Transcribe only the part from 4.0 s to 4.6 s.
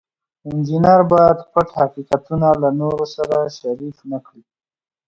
نکړي.